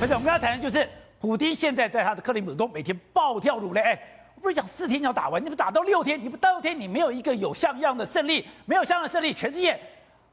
[0.00, 0.88] 而且我们刚才谈的就是，
[1.20, 3.80] 普丁现在在他的克里姆林宫每天暴跳如雷。
[3.80, 4.00] 哎，
[4.36, 9.76] 我不是讲四天要打完，你不打到六天，你不到六天你没有一个有像样的胜利，没有像样的胜利，全世界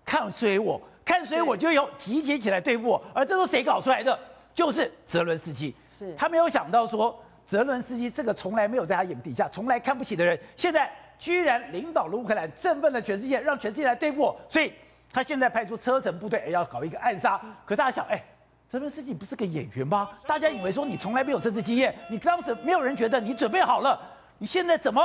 [0.06, 3.04] 看衰我，看衰我就有集结起来对付我。
[3.12, 4.18] 而这都谁搞出来的？
[4.54, 5.74] 就是泽伦斯基。
[5.90, 10.88] 是他没有想到说，泽伦斯基这个从来没有在他眼底下，从来看不起的人，现在
[11.18, 14.40] 居然领导了乌克兰，振奋了全世界，让全世界来对付我。
[14.48, 14.72] 所以
[15.12, 17.42] 他现在派出车臣部队，要搞一个暗杀。
[17.66, 18.24] 可大家想，哎。
[18.68, 20.10] 泽伦斯基不是个演员吗？
[20.28, 24.00] 大家以为说你从来没有政治经验，你当时没有人觉得你准备好了，
[24.38, 25.02] 你现在怎么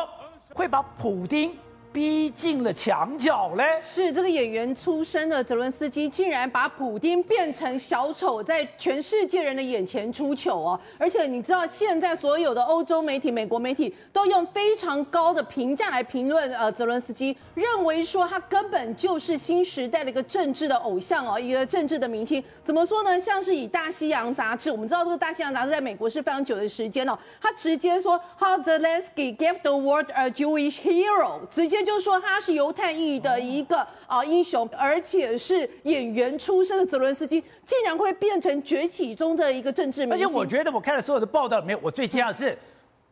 [0.55, 1.57] 会把普丁？
[1.93, 3.65] 逼近了墙角嘞！
[3.83, 10.80] 是这个演员出身的泽伦斯基，竟然把普丁变成小丑，在全世界人的眼前出糗哦！
[11.01, 22.43] 而且你知道，现在所有的欧洲媒体、美国媒体都用非常高的评价来评论呃泽伦斯基，认为说他根本就是新时代的一个政治的偶像哦，一个政治的明星。
[22.63, 23.19] 怎么说呢？
[23.19, 31.80] 像是以《大西洋》杂志，我们知道这个《大西洋》杂志在美国是非常久的时间哦，他直接说，How Zelensky gave the world a Jewish hero，直接。
[31.85, 40.27] 就是说他是犹太裔的一个啊英雄，而且是演员出身的泽伦斯基，竟然会变成崛起中的一个政治明星。
[40.27, 42.57] 而且我觉得我看了所有的报道里面，我最惊讶的是，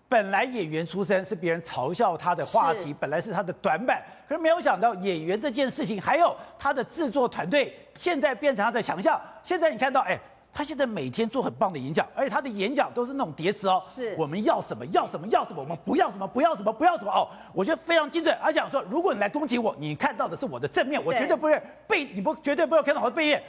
[0.08, 9.20] 本来演员出身是别人嘲笑他的话题，本来是他的短板，可是没有想到演员这件事情，还有他的制作团队，现在变成他的强项。
[9.44, 10.18] 现在你看到，哎。
[10.52, 13.82] 他现在每天做很棒的演讲，而且他的演讲都是那种叠词哦。
[13.94, 17.28] 是，我们要什么要什么要什么，我们不要什么不要什么不要什么哦。
[17.52, 18.36] 我觉得非常精准。
[18.42, 23.42] 而且讲说，如果你来攻击我，你看到的是我的正面，我绝对不会背，你不绝对不会看到我的背面。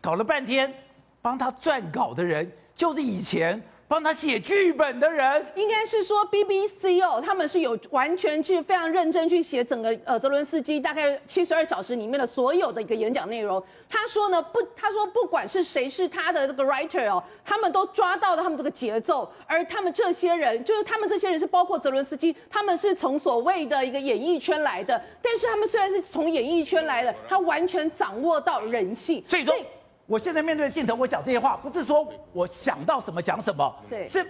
[0.00, 0.72] 搞了半天，
[1.20, 3.60] 帮他撰稿的人就是以前。
[3.92, 13.62] 帮他写剧本的人，应该是说 BBC 哦，他们是有完全去非常认真去写整个呃泽伦斯基大概七十二小时里面的所有的一个演讲内容。
[13.90, 29.54] 他说呢不，他说不管是谁是他的这个 writer 哦，他们都抓到了他们这个节奏，而他们这些人就是他们这些人是包括泽伦斯基，他们是从所谓的一个演艺圈来的，但是他们虽然是从演艺圈来的，他完全掌握到人性，最终。
[30.06, 34.26] 我现在面对镜头，我讲这些话，不是说我想到什么讲什么，对，是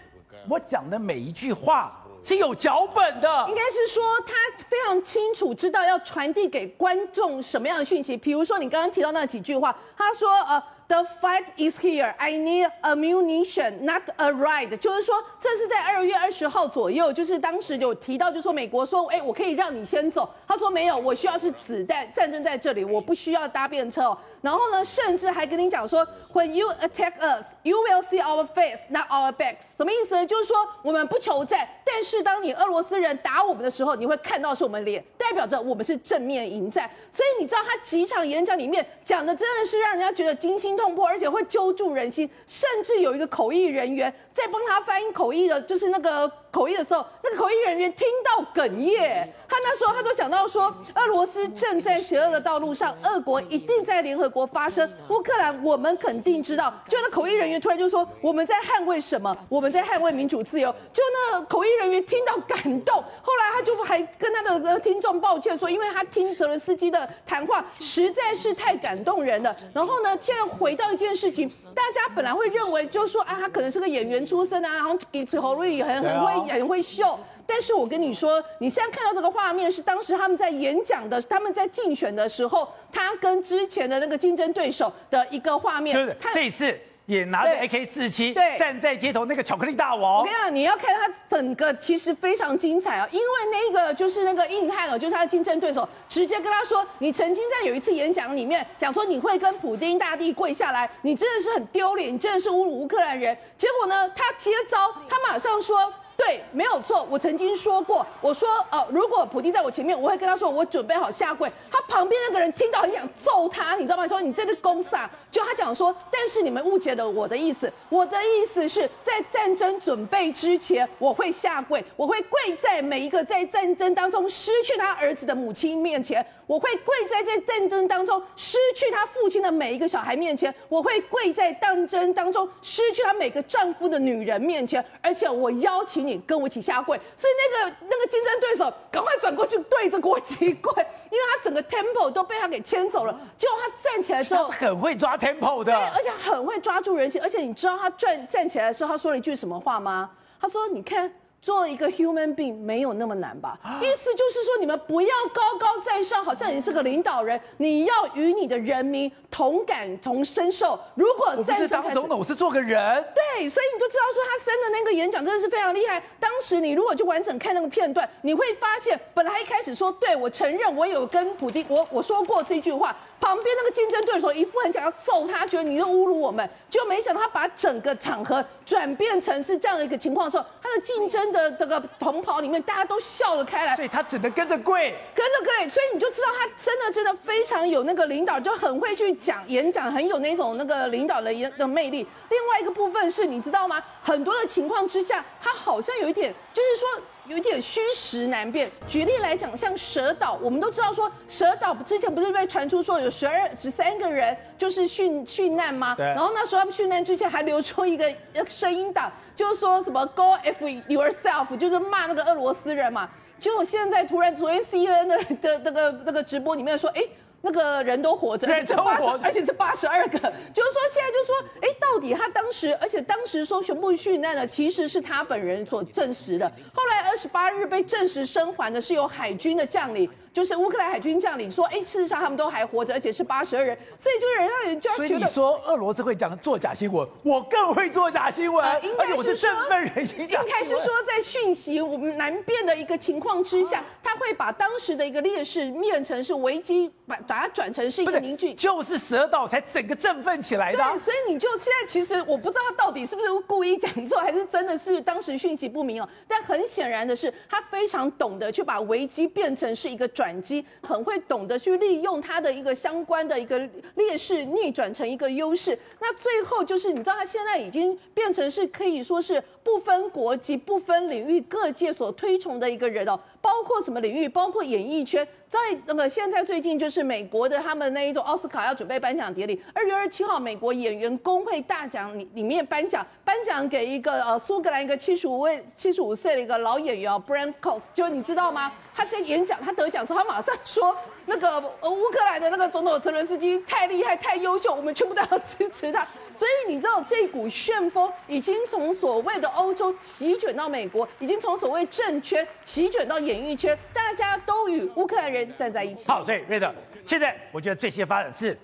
[0.48, 3.46] 我讲的每一句话是有脚本的。
[3.48, 4.32] 应该是说他
[4.68, 8.16] 非常清楚知道要传递给观众什么样的讯息。
[8.16, 10.62] 比如说你刚刚提到那几句话，他说呃。
[10.92, 12.14] The fight is here.
[12.18, 14.76] I need ammunition, not a ride.
[14.76, 20.28] 就是说，这是在二月二十号左右，就是当时有提到，就说美国说，哎，我可以让你先走。
[20.46, 24.18] 他说没有，我需要是子弹，战争在这里，我不需要搭便车哦。
[24.42, 29.76] 然后呢，甚至还跟你讲说，When you attack us, you will see our face, not our backs。
[29.78, 30.26] 什么意思呢？
[30.26, 36.90] 就是说我们不求战，但是当你俄罗斯人打我们的时候，你会看到是我们脸，代表着我们是正面迎战。
[37.10, 40.92] 所以你知道他几场演讲里面讲的真的是让人家觉得惊心动。
[40.94, 49.26] 魄而且会揪住人心，甚至有一个口译人员在帮他翻译口译的，就是那个口译的时候，那个口译人员听到哽咽。
[49.48, 56.72] 他那时候他都讲到说，俄罗斯正在邪恶的道路上，俄国一定在联合国发声，乌克兰我们肯定知道。
[56.88, 59.34] 就那口译人员突然就说，我们在捍卫什么？
[59.50, 60.70] 我们在捍卫民主自由。
[60.92, 61.02] 就
[61.32, 69.54] 那口译人员听到感动，后来他就还跟他的听众抱歉说，因为他听泽伦斯基的谈话实在是太感动人了。
[69.74, 77.18] 然后呢，现在回到一件事情，大家本来会认为就是说啊，他可能是个演员出身啊，然后给侯瑞很很会很会秀。
[77.46, 85.94] 但是我跟你说，你现在看到这个画面是当时他们在演讲的，他们在竞选的时候，他跟之前的那个竞争对手的一个画面。
[85.94, 90.20] 就是这一次也拿着 AK 四七，对，站在街头那个巧克力大王。
[90.20, 105.92] 我跟你讲，你要看他整个其实非常精彩啊，因为那个就是那个硬汉哦，就是他的竞争对手，直接跟他说：“你曾经在有一次演讲里面讲说你会跟普丁大帝跪下来，你真的是很丢脸，你真的是侮辱乌克兰人。”结果呢，他接招，他马上说。
[106.16, 107.06] 对，没有错。
[107.10, 111.50] 我曾经说过，我说，呃，如果普丁在我前面，我会跟他说，我准备好下跪。
[111.70, 114.06] 他旁边那个人听到很想揍他，你知道吗？
[114.06, 115.10] 说你这个公傻。
[115.30, 117.72] 就他讲说，但是你们误解了我的意思。
[117.88, 136.98] 我的意思是在战争准备之前，我会下跪，我会跪在每一个在战争当中失去他儿子的母亲面前，我会跪在在战争当中失去他父亲的每一个小孩面前，我会跪在战争当中失去他每个丈夫的女人面前，而且我邀请你跟我一起下跪。
[137.16, 140.72] 所以那个那个竞争对手赶快转过去对着国旗跪，
[141.10, 143.18] 因为他整个 tempo 都被他给牵走了。
[143.38, 145.12] 结果他站起来之后，他很会抓。
[145.12, 150.10] tempo 的，对而且很会抓住人心，而且你知道他站站起来的时候，他说了一句什么话吗？
[150.40, 151.08] 他说：“你看
[151.42, 153.58] 做一个 human being 没有那么难吧？
[153.82, 160.78] 意思就是说，你们不要高高在上，好像你是个领导人，你要与你的人民同感同身受。
[160.94, 163.04] 如果我不是当总统，我是做个人。
[163.12, 166.00] 对，所以你就知道说他生的那个演讲真的是非常厉害。
[166.20, 172.96] 当时你如果就完整看那个片段，你会发现，本来一开始说，对，我承认我有跟普丁，我我说过这句话。
[173.22, 192.04] 旁边那个竞争对手一副很想要揍他，觉得你又侮辱我们，就没想到他把整个场合转变成是这样的一个情况的时候，他的竞争的这个同袍里面大家都笑了开来，所以他只能跟着跪，跟着跪，所以你就知道他真的真的非常有那个领导，就很会去讲演讲，很有那种那个领导的的魅力。
[192.28, 193.80] 另外一个部分是你知道吗？
[194.02, 197.04] 很多的情况之下，他好像有一点，就是说。
[197.28, 198.70] 有点虚实难辨。
[198.88, 205.94] 举例来讲，像蛇岛，我们都知道说蛇岛之前不是被传出说有十二、十三个人就是殉殉难吗？
[205.96, 206.04] 对。
[206.06, 208.12] 然后那时候他们殉难之前还流出一个
[208.48, 213.08] 声音档，就是说什么 “Go F yourself”，就是骂那个俄罗斯人嘛。
[213.38, 217.02] 结果现在突然昨天 CNN 的的那个那个直播里面说，哎。
[217.42, 230.08] 那个人都活着，人都活着，而且是八十二个，就是说现在就说，哎，到底他当时，而且当时说全部遇难的其实是他本人所证实的，后来二十八日被证实生还的是由海军的将领。
[230.32, 235.08] 就是乌克兰海军将领说，哎，事实上他们都还活着，而且是八十二人，所以就是让人就要觉得。
[235.08, 240.20] 所以你说俄罗斯会讲做假新闻，我更会做假新闻，呃、而且我是振奋人心。
[240.20, 250.78] 应该是说，在讯息我们难辨的一个情况之下，他会把当时的一个劣势变成是危机，把把它转成是一个凝聚，就是蛇岛才整个振奋起来的。
[250.78, 256.08] 对，所以你就现在其实我不知道到底是不是故意讲错，还是真的是当时讯息不明哦。
[256.26, 263.58] 但很显然的是，他非常懂得去把危机变成是一个转转机，很会懂得去利用它的一个相关的一个
[263.96, 265.76] 劣势逆转成一个优势。
[265.98, 273.18] 那最后就是你知道，它现在已经变成是可以说是不分国籍、不分领域、各界所推崇的一个人哦。
[273.40, 274.28] 包括什么领域？
[274.28, 275.26] 包括演艺圈。
[275.48, 288.72] 在那么现在最近就是美国的他们那一种奥斯卡要准备颁奖典礼，二月二十七号，美国演员工会大奖里里面颁奖，颁奖给一个呃苏格兰一个七十五位七十五岁的一个老演员哦，Bryan Cox，就你知道吗？
[288.94, 296.06] 他在演讲，他得奖之后，他马上说那个呃乌克兰的那个总统泽伦斯基太厉害太优秀，我们全部都要支持他。
[296.36, 306.08] 所以你知道这股旋风已经从所谓的欧洲席卷到美国，已经从所谓政圈席卷到演艺圈，大家都与乌克兰人站在一起。
[306.08, 306.74] 好，所以瑞德，
[307.06, 308.58] 现在我觉得最新发展是，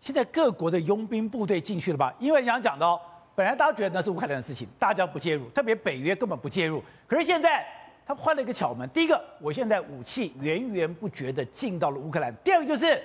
[0.00, 2.12] 现在各国的佣兵部队进去了吧？
[2.18, 2.98] 因为你刚刚讲的哦，
[3.34, 6.82] 本来大家觉得那是乌克兰的事情，大家不介入，特别北约根本不介入。
[7.06, 7.64] 可是现在
[8.06, 13.00] 他换了一个巧门，第一个，我现在武器源源不绝的进到了乌克兰；第二个就是。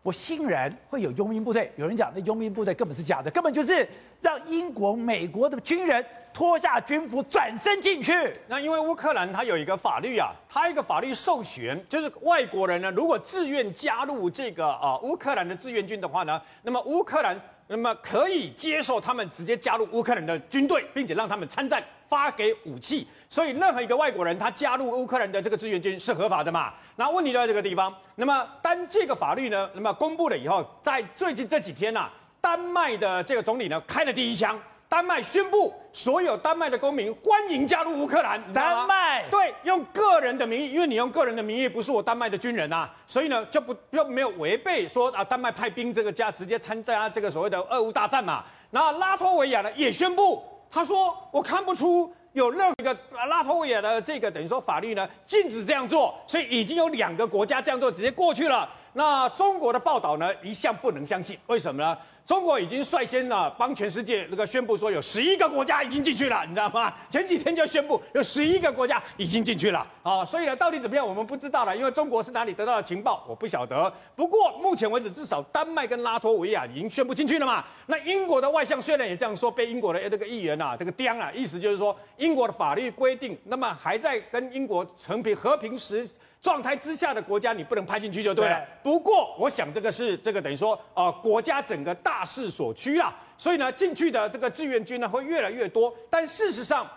[0.00, 3.86] 我欣然会有佣兵部队，有人讲那佣兵部队根本是假的，根本就是
[4.22, 6.02] 让英国、美国的军人
[6.32, 8.32] 脱下军服转身进去。
[8.46, 23.06] 那因为乌克兰它有一个法律啊，它一个法律授权，就是外国人呢如果自愿加入这个啊乌克兰的志愿军的话呢，那么乌克兰那么可以接受他们直接加入乌克兰的军队，并且让他们参战，发给武器。
[23.30, 26.72] 所以任何一个外国人他加入乌克兰的这个志愿军是合法的嘛？
[26.96, 27.94] 那问题就在这个地方。
[28.16, 32.10] 那么当这个法律呢，那么公布了以后，在最近这几天呐、
[32.40, 34.58] 丹麦的这个总理呢开了第一枪，
[34.88, 38.42] 丹麦宣布所有丹麦的公民欢迎加入乌克兰。
[38.54, 48.42] 丹麦对，用个人的名义，因为你用个人的名义不是我丹麦的军人啊，所以呢就不就没有违背说啊丹麦派兵这个加直接参加这个所谓的俄乌大战嘛。
[48.70, 52.10] 然后拉脱维亚呢也宣布，他说我看不出。
[52.34, 58.68] 有任何一个拉脱维亚的这个等于说法律呢，禁止这样做，所以已经有两个国家这样做，直接过去了。
[58.92, 61.98] 那中国的报道呢，一向不能相信，为什么呢？
[62.28, 66.92] 中国已经率先呢帮全世界那个宣布说有十一个国家已经进去了，你知道吗？
[67.08, 73.90] 前几天就宣布有十一个国家已经进去了啊，所以呢到底怎么样我们不知道了，因为中国是哪里得到的情报我不晓得。
[74.14, 77.64] 不过目前为止至少丹麦跟拉脱维亚已经宣布进去了嘛。
[77.86, 86.06] 那英国的外相虽然也这样说，被英国的这个议员啊这个钉啊，意思就是说英国的法律规定，那么还在跟英国成平和平时。
[86.40, 88.56] 状态之下的国家，你不能拍进去就对了。
[88.60, 88.66] 对。
[88.82, 93.14] 不过，我想这个是这个等于说，呃，国家整个大势所趋啊。
[93.36, 95.92] 所以呢，进去的这个志愿军呢会越来越多。
[96.08, 96.88] 但事实上，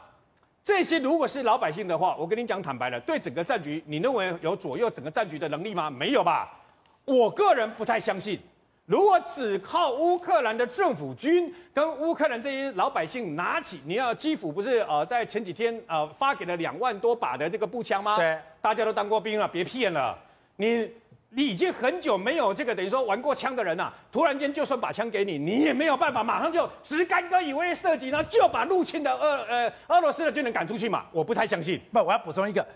[0.64, 5.90] 这些如果是老百姓的话，我跟你讲坦白了，对整个战局，你认为有左右整个战局的能力吗？
[5.90, 6.52] 没有吧。
[7.06, 8.40] 我个人不太相信。
[8.92, 18.18] 如果只靠乌克兰的政府军跟乌克兰这些老百姓拿起，你要基辅不是呃在前几天呃发给了两万多把的这个步枪吗？
[18.18, 20.20] 对，大家都当过兵了，别骗了。
[20.58, 20.92] 你
[21.30, 31.06] 你已经很久没有这个等于说玩过枪的人呐、啊，突然间就算把枪给你，你也没有办法马上就只干戈以为射击，然后就把入侵的俄呃俄罗斯的军人赶出去嘛？
[31.14, 31.80] 我不太相信。
[31.94, 32.68] 不，我要补充一个，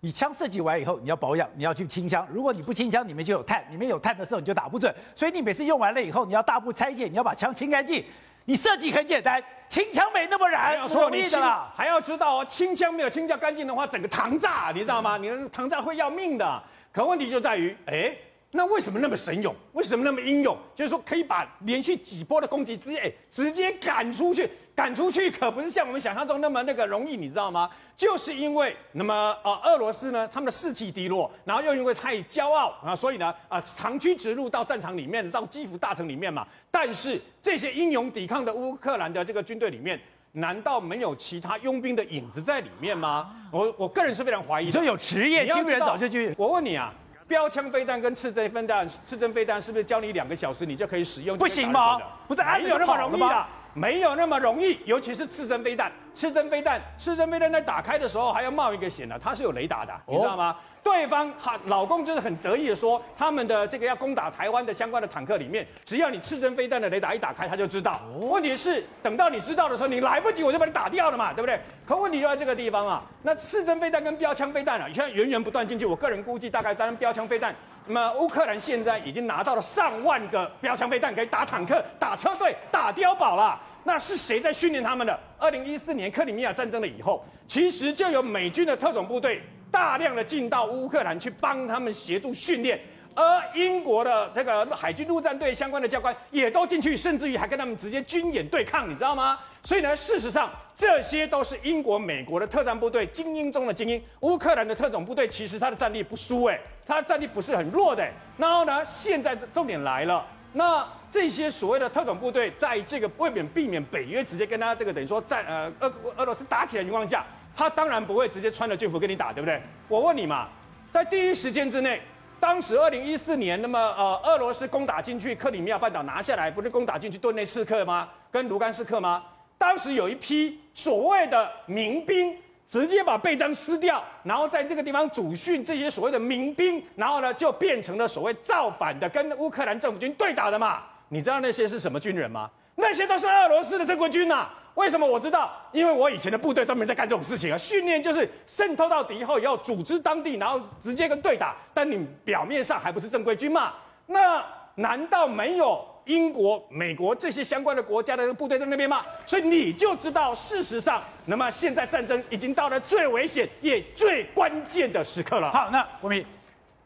[0.00, 2.26] 你枪射击完以后，你要保养，你要去清枪。
[2.30, 4.94] 如果你不清枪，里面就有碳，里面有碳的时候你就打不准。
[5.14, 8.04] 所以你每次用完了以后，你要大步拆卸，你要把枪清干净。
[8.44, 10.72] 你设计很简单，清枪没那么难。
[10.72, 11.40] 没有错，你清
[11.74, 15.16] 还要知道哦，清枪没有清掉干净的话，整个膛炸，你知道吗？
[15.16, 16.62] 你的膛炸会要命的。
[16.92, 18.16] 可问题就在于，哎。
[18.52, 19.54] 那为什么那么神勇？
[19.74, 20.56] 为什么那么英勇？
[20.74, 27.68] 就是说可以把连续几波的攻击直接、欸、直接赶出去，赶出去可不是像我们想象中那么那个容易，你知道吗？
[27.94, 36.46] 就是因为那么呃俄罗斯呢，他们的士气低落，然后又因为太骄傲啊，所以呢啊长驱直入到战场里面，到基辅大城里面嘛。
[36.70, 40.00] 但是这些英勇抵抗的乌克兰的这个军队里面，
[40.32, 43.30] 难道没有其他佣兵的影子在里面吗？
[43.50, 44.72] 我我个人是非常怀疑的。
[44.72, 46.34] 所以有职业军人早就去。
[46.38, 46.94] 我问你啊。
[47.28, 51.36] 标枪飞弹跟刺针飞弹，刺针飞弹是不是教你两个小时你就可以使用？
[51.36, 51.98] 不行吗？
[52.26, 55.90] 不是，没有那么容易的，没有那么容易，尤其是刺针飞弹。
[56.14, 60.50] 刺针飞弹，刺针飞弹在打开的时候还要冒一个险呢，它是有雷达的，你知道吗？
[60.50, 68.00] 哦对方哈老公就是很得意的说，他们的这个要攻打台湾的相关的坦克里面，只要你刺针飞弹的雷达一打开，他就知道。
[68.18, 71.60] 问题是等到你知道的时候，你来不及，我就把你打掉了嘛，对不对？
[71.84, 73.02] 可问题就在这个地方啊。
[73.22, 75.84] 那刺针飞弹跟标枪飞弹啊，现在源源不断进去。
[75.84, 77.54] 我个人估计大概当标枪飞弹，
[77.88, 83.58] 那么乌克兰现在已经拿到了上万个标枪飞弹，可以打坦克、打车队、打碉堡了。
[83.82, 85.18] 那是谁在训练他们的？
[85.38, 89.42] 二零一四年克里米亚战争了以后，其实就有美军的特种部队。
[89.70, 92.80] 大量的进到乌克兰去帮他们协助训练，
[93.18, 99.36] 而英国的这个海军陆战队相关的教官也都进去，甚至于还跟他们直接军演对抗，你知道吗？
[99.60, 104.00] 所以呢，事实上这些都是英国、美国的特战部队精英中的精英。
[104.20, 108.08] 乌克兰的特种部队其实他的战力不输，哎，他的战力不是很弱的。
[108.36, 117.24] 然后呢，现在重点来了，那这些所谓的特种部队，在这个为免避免北约直接跟他这个等于说在呃俄俄罗斯打起来的情况下。
[117.56, 119.60] 他当然不会直接穿着军服跟你打，对不对？
[119.88, 120.46] 我问你嘛，
[120.92, 122.00] 在第一时间之内，
[122.40, 128.08] 当时二零一四年，那么呃，俄罗斯攻打进去克里米亚半岛拿下来，不是攻打进去顿内茨克吗？
[128.30, 129.24] 跟卢甘斯克吗？
[129.58, 140.82] 当时有一批所谓的民兵，直接把背章撕掉，然后在那个地方主训这些所谓的民兵，然后呢就变成了所谓造反的，跟乌克兰政府军对打的嘛。
[141.08, 142.48] 你知道那些是什么军人吗？
[142.76, 144.54] 那些都是俄罗斯的正规军呐、啊。
[144.78, 145.50] 为什么我知道？
[145.72, 151.56] 因为我以前的部队专门在干这种事情啊，训练就是渗透到敌后以后，组织当地，然后直接跟对打。
[151.74, 153.72] 但你表面上还不是正规军嘛？
[154.06, 154.40] 那
[154.76, 159.04] 难道没有英国、美国这些相关的国家的部队在那边吗？
[159.26, 165.50] 所以你就知道，事实上，那么现在战争已经到了最危险也最关键的时刻了。
[165.50, 166.24] 好，那国民，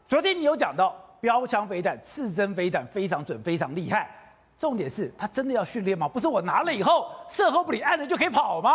[0.07, 4.09] 昨天你有讲到标枪飞弹、刺针飞弹非常准、非常厉害。
[4.57, 6.07] 重点是他真的要训练吗？
[6.07, 8.69] 不是我拿了以后，射后不理，按了就可以跑吗？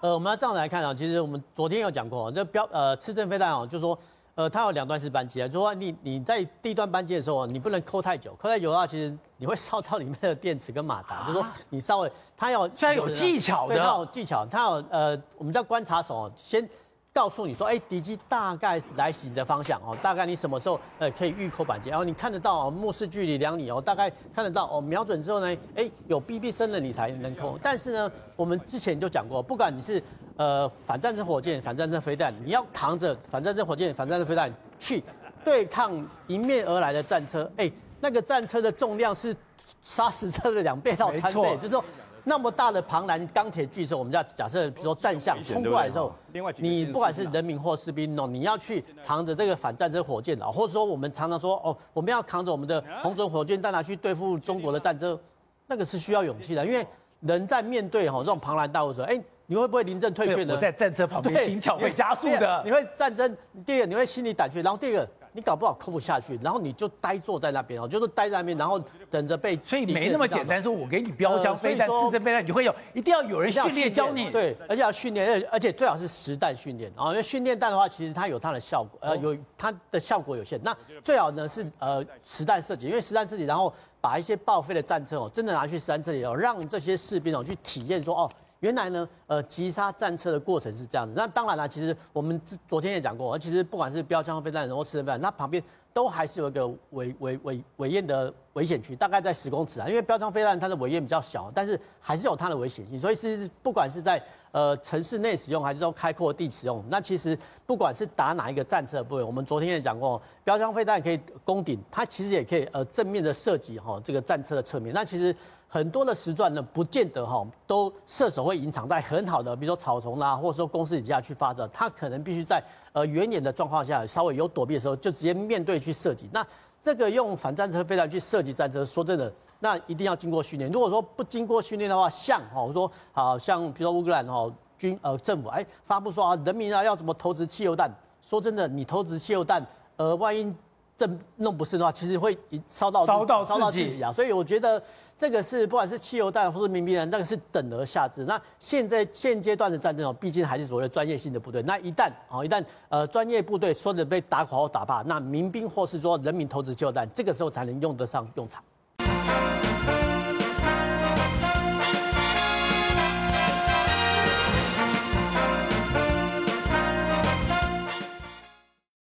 [0.00, 3.98] 呃，我们要这样来看啊，其实我们昨天有讲过，这标呃次正飞弹哦，就是说
[4.34, 16.68] 呃它有两段式扳机啊，就是说你你在第一段扳机的时候，你不能扣太久，扣太久的话，其实你会烧到里面的电池跟马达，啊、就是说你稍微它要虽然有技巧的，它有技巧，它有呃我们叫观察手先。
[17.14, 27.56] 告诉你说，哎，敌机大概来袭的方向哦，大概你什么时候呃可以预扣板机，然后你看得到哦，目视距离量你哦，大概看得到哦，瞄准之后呢，哎，有 BB 声了你才能扣。
[27.62, 30.02] 但是呢，我们之前就讲过，不管你是
[30.36, 35.00] 呃反战争火箭、反战争飞弹，你要扛着反战争火箭、反战争飞弹去
[35.44, 35.92] 对抗
[36.26, 39.32] 迎面而来的战车，哎，那个战车的重量是
[39.80, 41.84] 砂石车的两倍到三倍，就是说。
[42.26, 46.12] 那么大的庞然钢铁巨兽，我们叫假设，比如说战象冲过来的时候，
[46.58, 55.18] 你不管是人民或士兵哦，你要去扛着这个反战争火箭啊，或者说我们常常说哦，我们要扛着我们的红准火箭弹拿去对付中国的战争，
[55.66, 56.86] 那个是需要勇气的，因为
[57.20, 60.54] 人在面对哈这种庞然大物的时候，哎，你会不会临阵退却呢？
[60.54, 62.62] 我在战车旁边，心跳会加速的。
[62.64, 65.08] 你会战争，第二个你会心里胆怯，然后第二个。
[65.36, 69.58] 你搞不好扣不下去，然后你就呆坐在那边哦，就是呆在那边，然后等着被。
[69.64, 74.30] 所以没那么简单，说我给你标枪飞弹、刺针飞弹，你会有，一定要有人训练教你。
[74.30, 80.60] 对，而且要训练，而且最好是实弹训练啊，因为训练弹的话，其实它有它的效果，呃，有它的效果有限。
[80.62, 88.30] 那最好呢是呃实弹射击，因为实弹射击，然后把一些报废的战车哦，真的拿去实弹射击哦，让这些士兵哦去体验说哦。
[88.64, 91.12] 原来呢，呃，击杀战车的过程是这样子。
[91.14, 99.88] 那当然了，其实我们昨天也讲过，其实不管是标枪飞弹或刺针飞弹，那旁边都还是有一个尾尾尾尾焰的危险区，大概在十公尺啊。
[99.88, 102.98] 因为标枪飞弹它的尾焰比较小，但是还是有它的危险性。
[102.98, 104.20] 所以是不管是在
[104.52, 114.94] 呃城市内使用，还是说开阔地使用，那其实不管是打哪一个战车的部位，我们昨天也讲过，标枪飞弹可以攻顶，它其实也可以呃正面的射击哈这个战车的侧面。
[114.94, 115.34] 那其实
[115.66, 126.28] 很多的时段呢，不见得哈都射手会隐藏在很好的，比如说草丛啦，或者说公司底下去发射，它可能必须在呃远点的状况下，稍微有躲避的时候，就直接面对去射击。
[126.32, 126.46] 那
[126.84, 130.70] 这个用反战车飞弹去射击战车，说真的，那一定要经过训练。
[130.70, 137.90] 如果说不经过训练的话，像哦，我说好像比如说乌克兰哈军呃政府哎发布说啊，人民啊要怎么投掷汽油弹？
[138.20, 140.54] 说真的，你投掷汽油弹，呃，万一
[140.96, 144.12] 这弄不是的话，其实会烧到烧到烧到自己啊。
[144.12, 144.80] 所以我觉得
[145.18, 148.24] 这个是不管是汽油弹或是民兵弹，那个是等而下之。
[148.24, 151.60] 那现在现阶段的战争哦，毕竟还是所谓的专业性的部队。
[151.62, 158.62] 那一旦哦，一旦呃专业部队说的被打垮或打怕，那民兵或是说人民投掷汽油弹，这个时候才能用得上用场。